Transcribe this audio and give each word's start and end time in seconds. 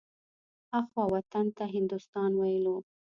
اخوا 0.79 1.03
وطن 1.15 1.45
ته 1.57 1.63
هندوستان 1.75 2.31
ويلو. 2.39 2.77